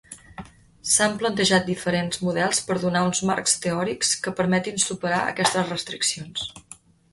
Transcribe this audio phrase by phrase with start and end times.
[0.93, 6.51] S'han plantejat diferents models per donar uns marcs teòrics que permetin superar aquestes restriccions.